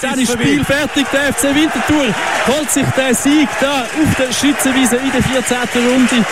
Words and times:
Dann 0.00 0.18
ist 0.18 0.32
Spiel 0.32 0.64
fertig. 0.64 1.06
Der 1.12 1.32
FC 1.32 1.54
Winterthur 1.54 2.06
holt 2.46 2.70
sich 2.70 2.86
den 2.96 3.14
Sieg 3.14 3.48
da 3.60 3.82
auf 3.82 4.14
der 4.16 4.32
Schützenwiese 4.32 4.96
in 4.96 5.10
der 5.10 5.22
14. 5.22 5.56
Runde. 5.74 6.24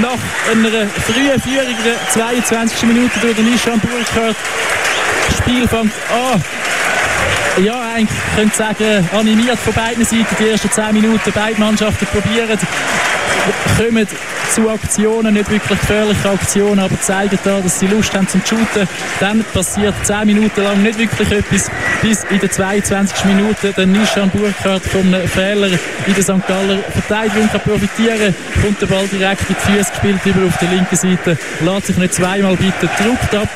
Nach 0.00 0.18
einer 0.50 0.88
frühen 0.88 1.40
Führung 1.40 1.76
der 1.84 2.10
22. 2.10 2.82
Minute 2.84 3.18
durch 3.20 3.36
den 3.36 3.50
Nishan 3.50 3.80
Burkhardt. 3.80 4.36
Spiel 5.38 5.68
fängt 5.68 5.92
an. 6.10 6.42
Ja, 7.62 7.80
eigentlich 7.94 8.18
könnte 8.34 8.50
ich 8.50 8.54
sagen, 8.54 9.08
animiert 9.12 9.58
von 9.58 9.74
beiden 9.74 10.04
Seiten. 10.04 10.36
Die 10.38 10.48
ersten 10.48 10.70
10 10.70 10.92
Minuten 10.92 11.32
beide 11.34 11.60
Mannschaften 11.60 12.06
probieren 12.06 12.58
kommen 13.76 14.06
zu 14.52 14.70
Aktionen, 14.70 15.34
nicht 15.34 15.50
wirklich 15.50 15.78
gefährliche 15.80 16.30
Aktionen, 16.30 16.78
aber 16.78 17.00
zeigen 17.00 17.38
da, 17.44 17.60
dass 17.60 17.80
sie 17.80 17.86
Lust 17.86 18.14
haben 18.14 18.28
zum 18.28 18.40
Shooten. 18.44 18.88
Dann 19.20 19.44
passiert 19.52 19.94
10 20.04 20.26
Minuten 20.26 20.62
lang 20.62 20.82
nicht 20.82 20.98
wirklich 20.98 21.30
etwas, 21.30 21.70
bis 22.02 22.24
in 22.24 22.38
der 22.38 22.50
22. 22.50 23.24
Minute 23.24 23.72
der 23.72 23.86
Nishan 23.86 24.30
Burkhardt 24.30 24.84
von 24.84 25.12
einem 25.12 25.28
Fehler 25.28 25.68
in 26.06 26.14
der 26.14 26.22
St. 26.22 26.46
Galler 26.46 26.78
Verteidigung 26.92 27.48
kann 27.50 27.60
profitieren 27.60 28.34
kommt 28.62 28.80
der 28.80 28.86
Ball 28.86 29.06
direkt 29.08 29.48
die 29.48 29.54
Füße 29.54 29.90
gespielt 29.90 30.20
über 30.24 30.46
auf 30.46 30.56
der 30.58 30.68
linken 30.68 30.96
Seite, 30.96 31.38
lässt 31.60 31.86
sich 31.86 31.96
nicht 31.96 32.14
zweimal 32.14 32.56
bieten, 32.56 32.88
druckt 32.98 33.34
ab 33.34 33.48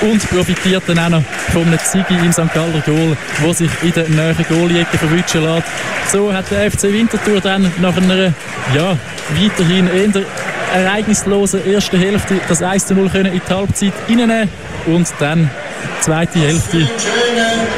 und 0.00 0.28
profitiert 0.30 0.82
dann 0.86 0.98
auch 0.98 1.08
noch 1.08 1.22
von 1.52 1.66
einem 1.66 1.78
Ziggy 1.78 2.14
im 2.14 2.32
St. 2.32 2.52
Galler 2.52 2.80
Goal, 2.84 3.16
wo 3.40 3.52
sich 3.52 3.70
in 3.82 3.92
der 3.92 4.08
näheren 4.08 4.44
Goalie-Ecke 4.48 4.98
verwutschen 4.98 5.42
lässt. 5.42 5.66
So 6.10 6.32
hat 6.32 6.50
der 6.50 6.70
FC 6.70 6.84
Winterthur 6.84 7.40
dann 7.40 7.70
nach 7.80 7.96
einer, 7.96 8.32
ja, 8.74 8.96
weiterhin 9.34 9.88
eher 9.88 10.24
ereignislosen 10.74 11.66
ersten 11.66 11.98
Hälfte 11.98 12.40
das 12.48 12.62
1 12.62 12.90
0 12.90 13.08
können 13.08 13.32
in 13.32 13.40
die 13.48 13.54
Halbzeit 13.54 13.92
reinnehmen 14.08 14.48
und 14.86 15.06
dann 15.18 15.50
zweite 16.00 16.38
Hälfte 16.38 16.78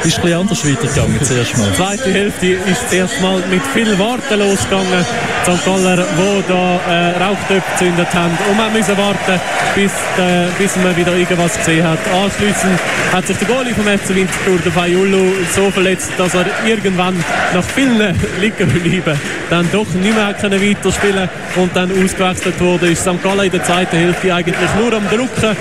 ist 0.05 0.17
ein 0.19 0.23
bisschen 0.23 0.35
anders 0.35 0.65
weitergegangen 0.65 1.23
zuerst 1.23 1.59
mal. 1.59 1.69
Die 1.71 1.77
zweite 1.77 2.13
Hälfte 2.13 2.47
ist 2.47 2.91
zuerst 2.91 3.15
mit 3.51 3.63
viel 3.75 3.99
Warten 3.99 4.39
losgegangen. 4.39 5.05
St. 5.45 5.65
Galler, 5.65 5.97
die 5.97 6.43
da 6.47 6.81
äh, 6.91 7.25
Rauchtöpfe 7.25 7.63
gezündet 7.73 8.09
haben. 8.13 8.37
Und 8.51 8.57
man 8.57 8.73
musste 8.73 8.97
warten, 8.99 9.41
bis, 9.75 9.93
äh, 10.19 10.47
bis 10.59 10.77
man 10.77 10.95
wieder 10.95 11.15
irgendwas 11.15 11.57
gesehen 11.57 11.87
hat. 11.87 11.99
Anschließend 12.13 12.79
hat 13.13 13.27
sich 13.27 13.37
der 13.39 13.49
Goalie 13.49 13.75
vom 13.75 13.87
FC 13.87 14.15
Winterthur, 14.15 14.59
der 14.63 14.73
Fayulu, 14.73 15.33
so 15.55 15.71
verletzt, 15.71 16.13
dass 16.19 16.35
er 16.35 16.45
irgendwann 16.67 17.17
nach 17.55 17.65
vielen 17.65 17.99
liegen 18.41 18.69
bleiben 18.69 19.19
dann 19.51 19.69
doch 19.73 19.87
nicht 19.95 20.15
mehr 20.15 20.35
können 20.35 20.61
weiterspielen 20.61 21.29
und 21.57 21.75
dann 21.75 21.91
ausgewechselt 21.91 22.61
wurde. 22.61 22.91
Ist 22.91 23.03
St. 23.03 23.23
Gallen 23.23 23.45
in 23.47 23.51
der 23.51 23.65
zweiten 23.65 23.97
Hälfte 23.97 24.35
eigentlich 24.35 24.57
nur 24.79 24.93
am 24.93 25.09
Drucken, 25.09 25.57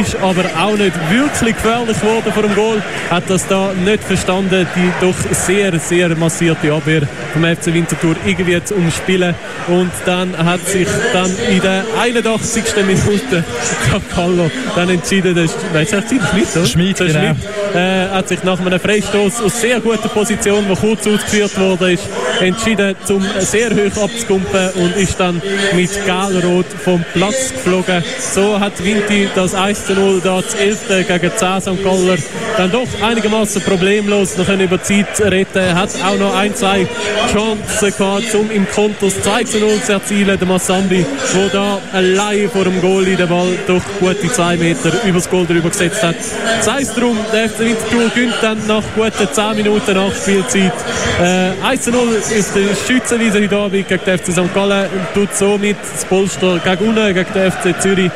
ist 0.00 0.16
aber 0.16 0.44
auch 0.58 0.76
nicht 0.76 0.94
wirklich 1.10 1.54
gefährlich 1.54 1.89
geworden 1.98 2.32
vor 2.32 2.42
dem 2.42 2.54
Goal. 2.54 2.82
Hat 3.10 3.24
das 3.28 3.46
da 3.46 3.72
nicht 3.72 4.04
verstanden, 4.04 4.66
die 4.76 4.92
doch 5.00 5.14
sehr, 5.32 5.78
sehr 5.78 6.14
massierte 6.16 6.72
Abwehr 6.72 7.02
vom 7.32 7.44
FC 7.44 7.66
Winterthur 7.66 8.16
irgendwie 8.24 8.62
zu 8.62 8.74
umspielen. 8.74 9.34
Und 9.68 9.90
dann 10.04 10.36
hat 10.36 10.66
sich 10.66 10.88
dann 11.12 11.30
in 11.50 11.60
der 11.60 11.84
81. 12.00 12.64
Minute 12.86 13.44
Carlo 14.14 14.50
dann 14.74 14.90
entschieden, 14.90 15.34
der 15.34 15.48
Schmidt, 15.48 16.56
oder? 16.56 16.66
Schmidt, 16.66 16.98
genau. 16.98 17.10
Schmidt 17.12 17.36
äh, 17.74 18.08
hat 18.08 18.28
sich 18.28 18.42
nach 18.42 18.60
einem 18.60 18.80
Freistoß 18.80 19.42
aus 19.42 19.60
sehr 19.60 19.80
guter 19.80 20.08
Position, 20.08 20.66
der 20.66 20.76
kurz 20.76 21.06
ausgeführt 21.06 21.58
wurde, 21.58 21.92
ist, 21.92 22.08
entschieden, 22.40 22.94
zum 23.04 23.24
sehr 23.38 23.70
hoch 23.70 24.04
abzukumpen 24.04 24.70
und 24.76 24.96
ist 24.96 25.18
dann 25.18 25.40
mit 25.74 25.90
Galrot 26.06 26.66
vom 26.84 27.04
Platz 27.12 27.52
geflogen. 27.52 28.02
So 28.18 28.58
hat 28.58 28.82
Vinti 28.82 29.28
das 29.34 29.54
1 29.54 29.88
0 29.90 30.20
da 30.22 30.40
das 30.40 30.54
11. 30.54 31.06
gegen 31.06 31.36
10 31.36 31.60
St. 31.74 31.84
Galler 31.84 32.16
dann 32.56 32.72
doch 32.72 32.88
einigermaßen 33.02 33.62
problemlos 33.62 34.36
noch 34.36 34.48
über 34.48 34.82
Zeit 34.82 35.20
retten. 35.20 35.74
Hat 35.74 35.90
auch 36.04 36.18
noch 36.18 36.36
ein, 36.36 36.54
zwei 36.54 36.86
Chancen 37.32 37.96
gehabt, 37.96 38.34
um 38.34 38.50
im 38.50 38.68
Kontos 38.68 39.20
2 39.22 39.44
zu 39.44 39.58
0 39.58 39.80
zu 39.82 39.92
erzielen. 39.92 40.38
Der 40.38 40.48
Massambi, 40.48 41.04
der 41.34 41.48
da 41.48 41.78
allein 41.92 42.50
vor 42.50 42.64
dem 42.64 42.80
Goal 42.80 43.04
den 43.04 43.28
Ball 43.28 43.56
doch 43.66 43.82
gute 43.98 44.30
2 44.30 44.56
Meter 44.56 44.92
übers 45.04 45.28
Goal 45.28 45.46
drüber 45.46 45.70
gesetzt 45.70 46.02
hat. 46.02 46.16
Sei 46.60 46.82
es 46.82 46.92
drum, 46.94 47.16
der 47.32 47.48
FC 47.48 47.60
Winterthur 47.60 48.08
gewinnt 48.14 48.34
dann 48.42 48.66
nach 48.66 48.82
guten 48.94 49.28
10 49.32 49.56
Minuten 49.56 49.94
Nachspielzeit. 49.94 50.72
Äh, 51.20 51.66
1 51.66 51.82
zu 51.82 51.90
0 51.92 52.08
ist 52.36 52.54
der 52.54 52.68
Schützenwiese 52.86 53.42
heute 53.42 53.56
Abend 53.56 53.88
gegen 53.88 54.04
den 54.04 54.18
FC 54.18 54.32
St. 54.32 54.54
Gallen 54.54 54.88
und 54.90 55.14
tut 55.14 55.34
somit 55.34 55.76
das 55.92 56.04
Polster 56.04 56.58
gegen 56.58 56.88
unten, 56.88 57.14
gegen 57.14 57.32
den 57.32 57.50
FC 57.52 57.80
Zürich 57.80 58.10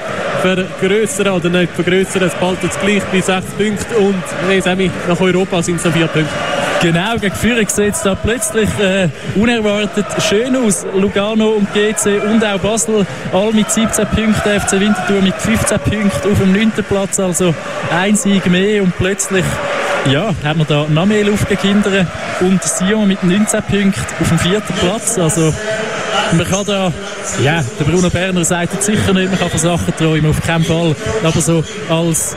vergrößern 0.44 1.28
oder 1.28 1.48
nicht 1.48 1.72
vergrößern. 1.72 2.22
Es 2.22 2.34
bald 2.34 2.62
jetzt 2.62 2.80
gleich 2.80 3.02
bei 3.04 3.20
6 3.20 3.46
Punkten 3.56 3.94
und 3.96 4.22
nee, 4.48 4.60
Sammy, 4.60 4.90
nach 5.08 5.20
Europa 5.20 5.62
sind 5.62 5.76
es 5.76 5.84
noch 5.84 5.92
4 5.92 6.06
Punkte. 6.06 6.34
Genau, 6.82 7.16
gegen 7.18 7.34
Führung 7.34 7.66
sieht 7.66 7.94
es 7.94 8.02
da 8.02 8.14
plötzlich 8.14 8.68
äh, 8.78 9.08
unerwartet 9.36 10.04
schön 10.28 10.54
aus. 10.54 10.84
Lugano 10.94 11.52
und 11.52 11.72
GC 11.72 12.22
und 12.30 12.44
auch 12.44 12.58
Basel, 12.58 13.06
alle 13.32 13.52
mit 13.52 13.70
17 13.70 14.06
Punkten, 14.08 14.60
FC 14.60 14.72
Winterthur 14.72 15.22
mit 15.22 15.34
15 15.34 15.78
Punkten 15.78 16.30
auf 16.30 16.38
dem 16.38 16.52
9. 16.52 16.72
Platz, 16.86 17.18
also 17.18 17.54
ein 17.90 18.14
Sieg 18.16 18.44
mehr 18.50 18.82
und 18.82 18.94
plötzlich 18.98 19.44
ja, 20.10 20.34
haben 20.44 20.58
wir 20.58 20.66
da 20.66 20.86
noch 20.90 21.06
mehr 21.06 21.24
Luft 21.24 21.48
gekindert 21.48 22.06
und 22.40 22.62
Sion 22.62 23.08
mit 23.08 23.24
19 23.24 23.62
Punkten 23.62 24.04
auf 24.20 24.28
dem 24.28 24.38
vierten 24.38 24.74
Platz. 24.74 25.18
Also 25.18 25.54
man 26.32 26.48
kann 26.48 26.64
da, 26.66 26.92
ja, 27.42 27.64
der 27.78 27.84
Bruno 27.84 28.10
Berner 28.10 28.44
sagt 28.44 28.74
jetzt 28.74 28.86
sicher 28.86 29.12
nicht, 29.12 29.30
man 29.30 29.38
kann 29.38 29.50
von 29.50 29.58
Sachen 29.60 29.96
träumen, 29.96 30.30
auf 30.30 30.40
keinen 30.40 30.64
Fall. 30.64 30.94
Aber 31.22 31.40
so 31.40 31.64
als 31.88 32.36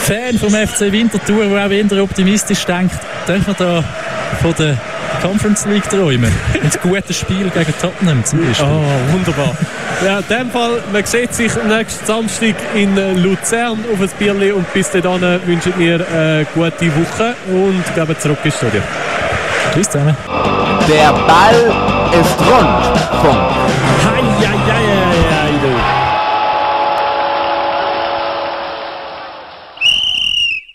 Fan 0.00 0.38
vom 0.38 0.50
FC 0.50 0.92
Winterthur, 0.92 1.46
der 1.46 1.66
auch 1.66 1.70
eher 1.70 2.02
optimistisch 2.02 2.64
denkt, 2.64 2.96
darf 3.26 3.46
man 3.46 3.56
da 3.58 3.84
von 4.40 4.54
der 4.58 4.78
Conference 5.20 5.66
League 5.66 5.88
träumen. 5.88 6.32
Und 6.62 6.82
gutes 6.82 7.16
Spiel 7.16 7.50
gegen 7.50 7.74
Tottenham 7.80 8.24
zum 8.24 8.44
Beispiel. 8.44 8.66
Oh, 8.66 9.12
wunderbar. 9.12 9.56
Ja, 10.04 10.18
in 10.18 10.24
dem 10.28 10.50
Fall, 10.50 10.82
man 10.92 11.04
sieht 11.04 11.32
sich 11.32 11.52
nächsten 11.68 12.06
Samstag 12.06 12.56
in 12.74 12.96
Luzern 13.22 13.78
auf 13.92 14.00
das 14.00 14.12
Bierli 14.14 14.50
und 14.50 14.70
bis 14.72 14.90
dahin 14.90 15.40
wünschen 15.46 15.72
wir 15.78 16.04
eine 16.08 16.46
gute 16.54 16.90
Woche 16.96 17.34
und 17.48 17.84
geben 17.94 18.16
zurück 18.18 18.38
ins 18.42 18.56
Studio. 18.56 18.80
Tschüss 19.72 19.88
zusammen. 19.88 20.16
Der 20.88 21.12
Ball 21.12 21.91
ist 22.20 22.38
Rundfunk. 22.40 23.91